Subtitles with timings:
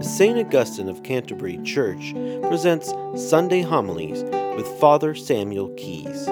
[0.00, 0.38] St.
[0.38, 2.12] Augustine of Canterbury Church
[2.48, 4.22] presents Sunday Homilies
[4.56, 6.26] with Father Samuel Keyes.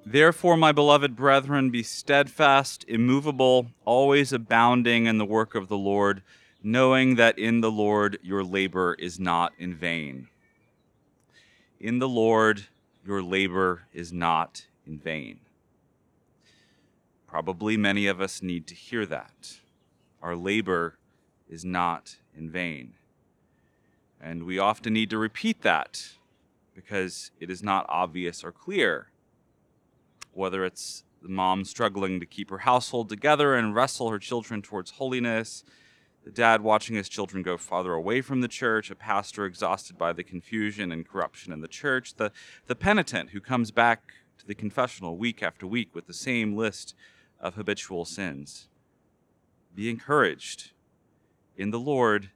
[0.06, 6.22] Therefore, my beloved brethren, be steadfast, immovable, always abounding in the work of the Lord,
[6.64, 10.28] knowing that in the Lord your labor is not in vain.
[11.78, 12.64] In the Lord
[13.06, 15.40] your labor is not in vain.
[17.28, 19.58] Probably many of us need to hear that.
[20.22, 20.96] Our labor
[21.50, 22.94] is not in vain.
[24.18, 26.02] And we often need to repeat that
[26.74, 29.08] because it is not obvious or clear
[30.32, 34.92] whether it's the mom struggling to keep her household together and wrestle her children towards
[34.92, 35.62] holiness,
[36.24, 40.12] the dad watching his children go farther away from the church, a pastor exhausted by
[40.12, 42.32] the confusion and corruption in the church, the,
[42.66, 46.94] the penitent who comes back to the confessional week after week with the same list
[47.40, 48.68] of habitual sins.
[49.74, 50.72] Be encouraged.
[51.58, 52.30] In the Lord,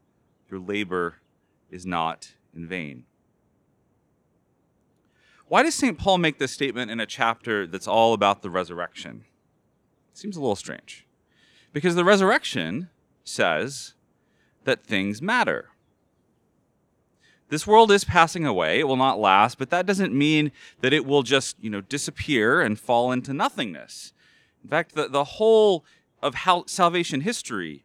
[0.50, 1.16] your labor
[1.70, 3.04] is not in vain.
[5.46, 5.98] Why does St.
[5.98, 9.24] Paul make this statement in a chapter that's all about the resurrection?
[10.12, 11.06] It Seems a little strange.
[11.72, 12.90] Because the resurrection
[13.28, 13.94] says
[14.64, 15.70] that things matter.
[17.50, 21.06] This world is passing away, it will not last, but that doesn't mean that it
[21.06, 24.12] will just, you know, disappear and fall into nothingness.
[24.62, 25.84] In fact, the, the whole
[26.22, 27.84] of how salvation history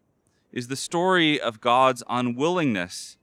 [0.52, 3.18] is the story of God's unwillingness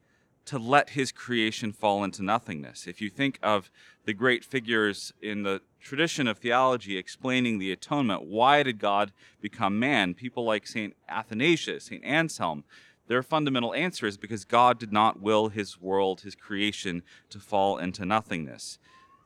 [0.46, 2.86] to let his creation fall into nothingness.
[2.86, 3.70] If you think of
[4.04, 9.78] the great figures in the tradition of theology explaining the atonement, why did God become
[9.78, 10.14] man?
[10.14, 10.94] People like St.
[11.08, 12.04] Athanasius, St.
[12.04, 12.64] Anselm,
[13.08, 17.76] their fundamental answer is because God did not will his world, his creation, to fall
[17.78, 18.78] into nothingness.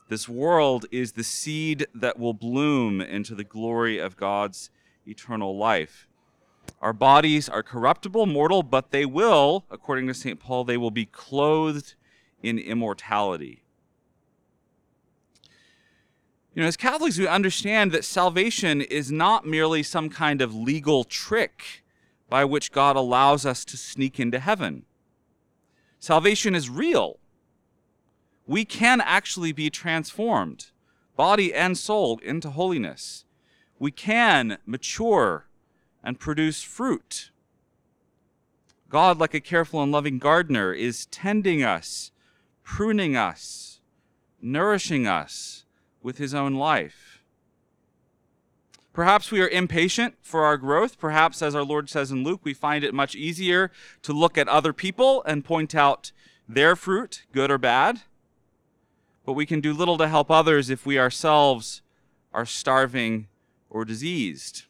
[0.09, 4.71] This world is the seed that will bloom into the glory of God's
[5.05, 6.07] eternal life.
[6.81, 10.39] Our bodies are corruptible, mortal, but they will, according to St.
[10.39, 11.93] Paul, they will be clothed
[12.41, 13.64] in immortality.
[16.55, 21.03] You know, as Catholics, we understand that salvation is not merely some kind of legal
[21.03, 21.83] trick
[22.29, 24.85] by which God allows us to sneak into heaven.
[25.99, 27.19] Salvation is real.
[28.47, 30.67] We can actually be transformed,
[31.17, 33.25] body and soul, into holiness.
[33.77, 35.49] We can mature
[36.05, 37.31] and produce fruit.
[38.87, 42.11] God, like a careful and loving gardener, is tending us,
[42.63, 43.81] pruning us,
[44.41, 45.64] nourishing us
[46.05, 47.23] with his own life.
[48.93, 50.99] Perhaps we are impatient for our growth.
[50.99, 53.71] Perhaps, as our Lord says in Luke, we find it much easier
[54.03, 56.11] to look at other people and point out
[56.47, 58.03] their fruit, good or bad.
[59.25, 61.81] But we can do little to help others if we ourselves
[62.31, 63.27] are starving
[63.67, 64.65] or diseased.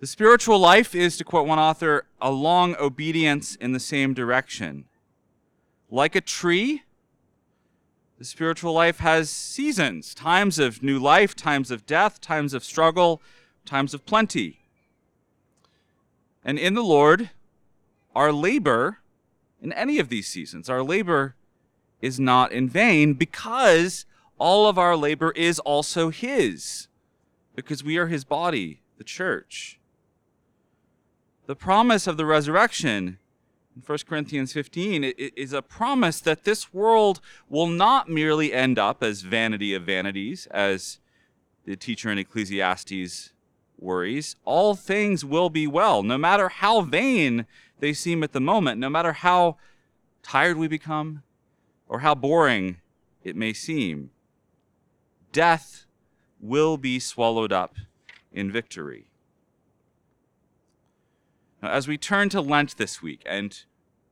[0.00, 4.86] The spiritual life is, to quote one author, a long obedience in the same direction.
[5.88, 6.82] Like a tree,
[8.18, 13.20] the spiritual life has seasons times of new life, times of death, times of struggle,
[13.64, 14.60] times of plenty.
[16.44, 17.30] And in the Lord,
[18.14, 18.98] our labor
[19.64, 21.34] in any of these seasons, our labor
[22.02, 24.04] is not in vain because
[24.38, 26.88] all of our labor is also His,
[27.54, 29.80] because we are His body, the church.
[31.46, 33.18] The promise of the resurrection
[33.74, 39.02] in 1 Corinthians 15 is a promise that this world will not merely end up
[39.02, 41.00] as vanity of vanities, as
[41.64, 43.32] the teacher in Ecclesiastes
[43.78, 44.36] worries.
[44.44, 47.46] All things will be well, no matter how vain
[47.80, 49.56] they seem at the moment, no matter how
[50.22, 51.22] tired we become
[51.88, 52.78] or how boring
[53.24, 54.10] it may seem.
[55.32, 55.86] Death
[56.40, 57.74] will be swallowed up
[58.32, 59.06] in victory.
[61.64, 63.58] Now, as we turn to Lent this week, and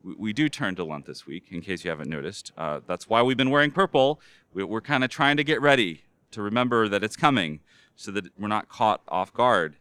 [0.02, 2.50] we do turn to Lent this week, in case you haven't noticed.
[2.56, 4.22] Uh, that's why we've been wearing purple.
[4.54, 7.60] We're kind of trying to get ready to remember that it's coming
[7.94, 9.76] so that we're not caught off guard.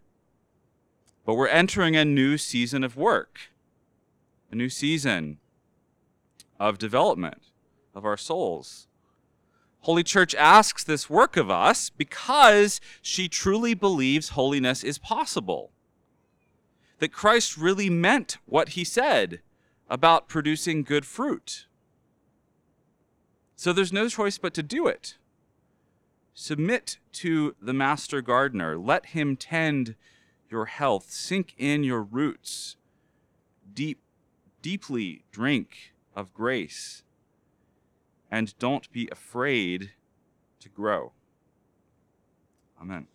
[1.25, 3.39] But we're entering a new season of work,
[4.51, 5.37] a new season
[6.59, 7.41] of development
[7.95, 8.87] of our souls.
[9.79, 15.71] Holy Church asks this work of us because she truly believes holiness is possible
[17.01, 19.41] that Christ really meant what he said
[19.89, 21.65] about producing good fruit.
[23.55, 25.17] So there's no choice but to do it.
[26.35, 28.77] Submit to the master gardener.
[28.77, 29.95] Let him tend
[30.47, 32.75] your health, sink in your roots,
[33.73, 33.99] deep,
[34.61, 37.01] deeply drink of grace,
[38.29, 39.93] and don't be afraid
[40.59, 41.13] to grow.
[42.79, 43.07] Amen.